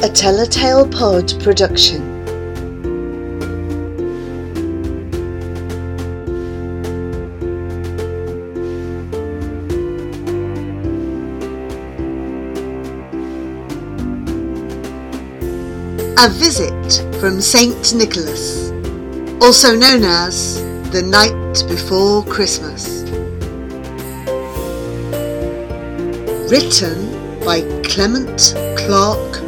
A 0.00 0.08
Telltale 0.08 0.86
Pod 0.86 1.42
production. 1.42 2.00
A 16.16 16.28
visit 16.28 16.70
from 17.20 17.40
Saint 17.40 17.92
Nicholas, 17.92 18.70
also 19.40 19.74
known 19.74 20.04
as 20.04 20.62
the 20.92 21.02
night 21.02 21.64
before 21.68 22.24
Christmas. 22.26 23.02
Written 26.48 27.40
by 27.44 27.62
Clement 27.82 28.54
Clarke 28.76 29.47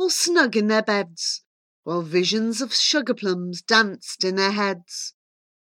all 0.00 0.08
snug 0.08 0.56
in 0.56 0.68
their 0.68 0.82
beds, 0.82 1.42
while 1.84 2.00
visions 2.00 2.62
of 2.62 2.74
sugar 2.74 3.12
plums 3.12 3.60
danced 3.60 4.24
in 4.24 4.36
their 4.36 4.52
heads. 4.52 5.12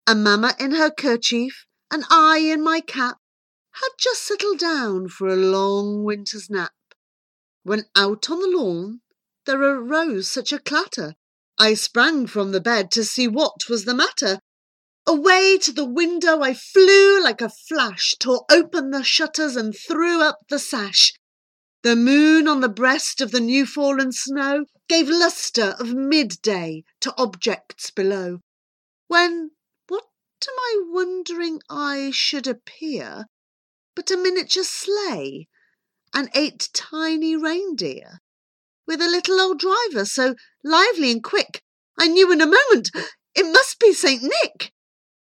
And 0.08 0.24
Mamma 0.24 0.56
in 0.58 0.72
her 0.72 0.90
kerchief, 0.90 1.66
and 1.92 2.06
I 2.10 2.38
in 2.38 2.64
my 2.64 2.80
cap, 2.80 3.18
had 3.72 3.90
just 4.00 4.24
settled 4.24 4.60
down 4.60 5.10
for 5.10 5.28
a 5.28 5.36
long 5.36 6.06
winter's 6.06 6.50
nap 6.50 6.72
when 7.64 7.86
out 7.96 8.30
on 8.30 8.40
the 8.40 8.48
lawn 8.48 9.02
there 9.46 9.62
arose 9.62 10.30
such 10.30 10.54
a 10.54 10.60
clatter. 10.60 11.16
I 11.58 11.74
sprang 11.74 12.28
from 12.28 12.54
the 12.54 12.62
bed 12.62 12.92
to 12.92 13.04
see 13.04 13.28
what 13.28 13.68
was 13.70 13.84
the 13.84 13.94
matter. 13.94 14.40
Away 15.06 15.58
to 15.64 15.74
the 15.74 15.86
window 15.86 16.42
I 16.42 16.54
flew 16.54 17.22
like 17.22 17.42
a 17.42 17.50
flash, 17.50 18.16
tore 18.20 18.46
open 18.50 18.92
the 18.92 19.04
shutters 19.04 19.58
and 19.58 19.76
threw 19.76 20.22
up 20.22 20.40
the 20.50 20.60
sash. 20.60 21.14
The 21.84 21.98
moon 21.98 22.48
on 22.48 22.62
the 22.62 22.70
breast 22.70 23.20
of 23.20 23.32
the 23.32 23.42
new 23.42 23.66
fallen 23.66 24.14
snow 24.14 24.68
gave 24.88 25.10
lustre 25.10 25.76
of 25.80 25.94
midday 25.94 26.86
to 27.02 27.14
objects 27.18 27.92
below. 27.92 28.40
When 29.08 29.52
what 29.90 30.06
to 30.40 30.52
my 30.56 30.78
wondering 30.86 31.60
eye 31.70 32.12
should 32.14 32.48
appear 32.48 33.26
but 33.96 34.10
a 34.10 34.16
miniature 34.16 34.64
sleigh 34.64 35.50
and 36.14 36.30
eight 36.34 36.70
tiny 36.72 37.36
reindeer, 37.36 38.22
with 38.88 39.02
a 39.02 39.10
little 39.10 39.42
old 39.42 39.60
driver 39.60 40.06
so 40.06 40.36
lively 40.64 41.12
and 41.12 41.22
quick, 41.22 41.62
I 42.00 42.08
knew 42.08 42.32
in 42.32 42.40
a 42.40 42.46
moment 42.46 42.92
it 43.36 43.52
must 43.52 43.78
be 43.82 43.92
St. 43.92 44.24
Nick. 44.24 44.72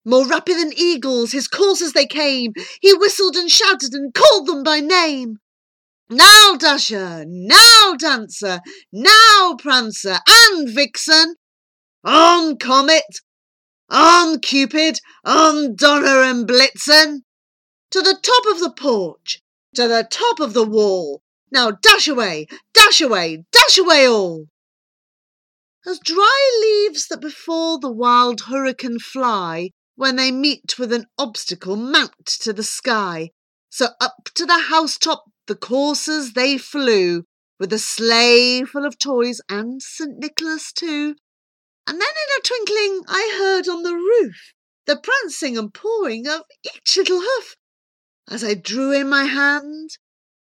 More 0.05 0.25
rapid 0.25 0.55
than 0.55 0.71
eagles, 0.77 1.33
his 1.33 1.49
coursers 1.49 1.91
they 1.91 2.05
came. 2.05 2.53
He 2.79 2.93
whistled 2.93 3.35
and 3.35 3.51
shouted 3.51 3.93
and 3.93 4.13
called 4.13 4.47
them 4.47 4.63
by 4.63 4.79
name. 4.79 5.39
Now, 6.09 6.55
Dasher, 6.57 7.25
now, 7.27 7.95
Dancer, 7.99 8.61
now, 8.93 9.55
Prancer, 9.59 10.19
and 10.25 10.69
Vixen. 10.69 11.35
On, 12.03 12.57
Comet, 12.57 13.19
on, 13.89 14.39
Cupid, 14.39 14.99
on, 15.25 15.75
Donner 15.75 16.21
and 16.21 16.47
Blitzen. 16.47 17.23
To 17.91 18.01
the 18.01 18.17
top 18.21 18.45
of 18.45 18.59
the 18.61 18.71
porch, 18.71 19.41
to 19.75 19.87
the 19.89 20.07
top 20.09 20.39
of 20.39 20.53
the 20.53 20.65
wall. 20.65 21.21
Now 21.51 21.71
dash 21.71 22.07
away, 22.07 22.47
dash 22.73 23.01
away, 23.01 23.43
dash 23.51 23.77
away 23.77 24.07
all. 24.07 24.47
As 25.85 25.99
dry 25.99 26.59
leaves 26.61 27.07
that 27.07 27.21
before 27.21 27.79
the 27.79 27.91
wild 27.91 28.41
hurricane 28.41 28.99
fly, 28.99 29.71
when 29.95 30.15
they 30.15 30.31
meet 30.31 30.77
with 30.77 30.91
an 30.91 31.05
obstacle, 31.17 31.75
mount 31.75 32.25
to 32.25 32.53
the 32.53 32.63
sky. 32.63 33.31
So 33.69 33.87
up 33.99 34.29
to 34.35 34.45
the 34.45 34.57
housetop 34.69 35.25
the 35.47 35.55
coursers 35.55 36.33
they 36.33 36.57
flew, 36.57 37.23
with 37.59 37.73
a 37.73 37.79
sleigh 37.79 38.63
full 38.63 38.85
of 38.85 38.99
toys 38.99 39.41
and 39.49 39.81
St. 39.81 40.17
Nicholas 40.19 40.71
too. 40.71 41.15
And 41.87 42.01
then 42.01 42.01
in 42.01 42.39
a 42.39 42.41
twinkling 42.43 43.03
I 43.07 43.35
heard 43.37 43.67
on 43.67 43.83
the 43.83 43.95
roof 43.95 44.53
the 44.85 44.97
prancing 44.97 45.57
and 45.57 45.73
pawing 45.73 46.27
of 46.27 46.43
each 46.63 46.97
little 46.97 47.21
hoof, 47.21 47.55
as 48.29 48.43
I 48.43 48.53
drew 48.53 48.93
in 48.93 49.09
my 49.09 49.25
hand 49.25 49.91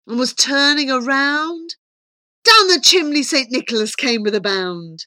and 0.06 0.20
was 0.20 0.34
turning 0.34 0.92
around, 0.92 1.76
down 2.44 2.68
the 2.68 2.80
chimney 2.82 3.24
St. 3.24 3.52
Nicholas 3.52 3.96
came 3.96 4.24
with 4.24 4.36
a 4.36 4.42
bound. 4.42 5.06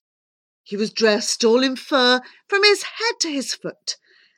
He 0.63 0.77
was 0.77 0.93
dressed 0.93 1.45
all 1.45 1.63
in 1.63 1.77
fur 1.77 2.21
from 2.49 2.65
his 2.65 2.83
head 2.83 3.21
to 3.21 3.31
his 3.31 3.55
foot, 3.55 3.97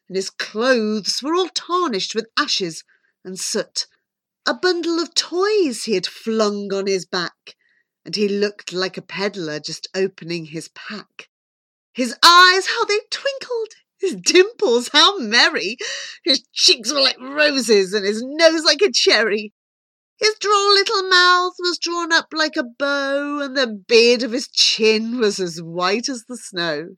and 0.09 0.17
his 0.17 0.31
clothes 0.31 1.21
were 1.23 1.35
all 1.35 1.49
tarnished 1.49 2.15
with 2.15 2.27
ashes 2.37 2.83
and 3.25 3.39
soot. 3.39 3.87
A 4.47 4.55
bundle 4.55 4.99
of 4.99 5.15
toys 5.15 5.85
he 5.85 5.95
had 5.95 6.07
flung 6.07 6.73
on 6.73 6.87
his 6.87 7.07
back, 7.07 7.55
and 8.05 8.17
he 8.17 8.29
looked 8.29 8.73
like 8.73 8.97
a 8.97 9.03
peddler 9.03 9.61
just 9.61 9.89
opening 9.95 10.47
his 10.47 10.69
pack. 10.69 11.29
His 11.93 12.17
eyes, 12.23 12.67
how 12.67 12.85
they 12.85 13.01
twinkled! 13.11 13.75
His 13.99 14.17
dimples, 14.17 14.89
how 14.89 15.19
merry! 15.19 15.77
His 16.25 16.43
cheeks 16.53 16.93
were 16.93 17.01
like 17.01 17.21
roses, 17.21 17.93
and 17.93 18.05
his 18.05 18.23
nose 18.25 18.65
like 18.65 18.83
a 18.83 18.91
cherry. 18.91 19.53
His 20.19 20.35
droll 20.41 20.73
little 20.73 21.09
mouth 21.09 21.55
was 21.59 21.79
drawn 21.79 22.13
up 22.13 22.29
like 22.33 22.57
a 22.57 22.65
bow, 22.65 23.41
and 23.41 23.57
the 23.57 23.67
beard 23.67 24.23
of 24.23 24.33
his 24.33 24.49
chin 24.49 25.19
was 25.19 25.39
as 25.39 25.61
white 25.61 26.09
as 26.09 26.25
the 26.25 26.37
snow. 26.37 26.97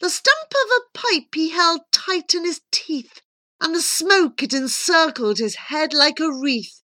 The 0.00 0.10
stump 0.10 0.50
of 0.50 0.70
a 0.76 0.98
pipe 0.98 1.34
he 1.34 1.50
held 1.50 1.80
tight 1.92 2.34
in 2.34 2.44
his 2.44 2.60
teeth, 2.70 3.22
and 3.60 3.74
the 3.74 3.80
smoke 3.80 4.40
had 4.40 4.52
encircled 4.52 5.38
his 5.38 5.54
head 5.54 5.92
like 5.92 6.20
a 6.20 6.32
wreath. 6.32 6.82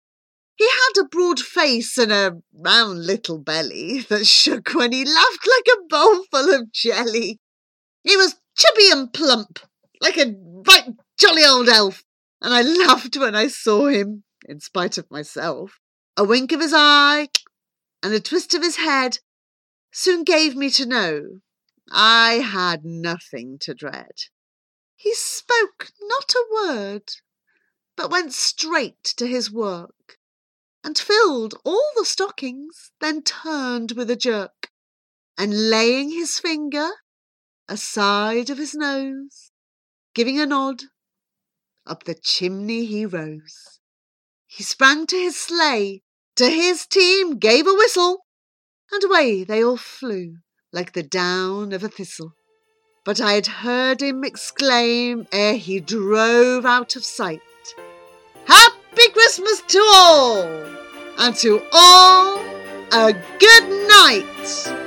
He 0.56 0.66
had 0.66 1.02
a 1.02 1.08
broad 1.08 1.40
face 1.40 1.98
and 1.98 2.12
a 2.12 2.40
round 2.52 3.04
little 3.04 3.38
belly 3.38 4.00
that 4.08 4.26
shook 4.26 4.74
when 4.74 4.92
he 4.92 5.04
laughed 5.04 5.46
like 5.46 5.66
a 5.76 5.86
bowlful 5.88 6.54
of 6.54 6.72
jelly. 6.72 7.40
He 8.02 8.16
was 8.16 8.36
chubby 8.56 8.90
and 8.90 9.12
plump, 9.12 9.60
like 10.00 10.16
a 10.16 10.34
right 10.66 10.94
jolly 11.18 11.44
old 11.44 11.68
elf, 11.68 12.04
and 12.40 12.54
I 12.54 12.62
laughed 12.62 13.16
when 13.16 13.34
I 13.34 13.48
saw 13.48 13.86
him, 13.86 14.24
in 14.46 14.60
spite 14.60 14.98
of 14.98 15.10
myself. 15.10 15.80
A 16.16 16.24
wink 16.24 16.52
of 16.52 16.60
his 16.60 16.72
eye 16.74 17.28
and 18.02 18.12
a 18.12 18.20
twist 18.20 18.54
of 18.54 18.62
his 18.62 18.76
head 18.76 19.18
soon 19.92 20.22
gave 20.22 20.54
me 20.54 20.70
to 20.70 20.86
know 20.86 21.40
I 21.90 22.34
had 22.34 22.84
nothing 22.84 23.58
to 23.60 23.74
dread. 23.74 24.12
He 25.04 25.14
spoke 25.14 25.92
not 26.00 26.32
a 26.34 26.46
word, 26.50 27.12
but 27.94 28.10
went 28.10 28.32
straight 28.32 29.04
to 29.18 29.26
his 29.26 29.50
work, 29.50 30.18
and 30.82 30.98
filled 30.98 31.60
all 31.62 31.90
the 31.94 32.06
stockings, 32.06 32.90
then 33.00 33.22
turned 33.22 33.92
with 33.92 34.08
a 34.08 34.16
jerk, 34.16 34.72
and 35.36 35.68
laying 35.68 36.08
his 36.08 36.38
finger 36.38 36.90
aside 37.68 38.48
of 38.48 38.56
his 38.56 38.74
nose, 38.74 39.52
giving 40.14 40.40
a 40.40 40.46
nod, 40.46 40.84
up 41.84 42.04
the 42.04 42.14
chimney 42.14 42.86
he 42.86 43.04
rose. 43.04 43.80
He 44.46 44.62
sprang 44.62 45.06
to 45.08 45.16
his 45.16 45.36
sleigh, 45.36 46.02
to 46.36 46.48
his 46.48 46.86
team 46.86 47.36
gave 47.38 47.66
a 47.66 47.74
whistle, 47.74 48.24
and 48.90 49.04
away 49.04 49.44
they 49.44 49.62
all 49.62 49.76
flew 49.76 50.38
like 50.72 50.94
the 50.94 51.02
down 51.02 51.74
of 51.74 51.84
a 51.84 51.90
thistle. 51.90 52.32
But 53.04 53.20
I 53.20 53.34
had 53.34 53.46
heard 53.46 54.00
him 54.00 54.24
exclaim 54.24 55.26
ere 55.30 55.56
he 55.56 55.78
drove 55.78 56.64
out 56.64 56.96
of 56.96 57.04
sight, 57.04 57.42
Happy 58.46 59.08
Christmas 59.12 59.60
to 59.68 59.78
all, 59.94 60.42
and 61.18 61.36
to 61.36 61.62
all 61.70 62.38
a 62.92 63.12
good 63.38 63.88
night. 63.88 64.83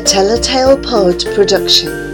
Telltale 0.00 0.76
Pod 0.82 1.24
production. 1.34 2.07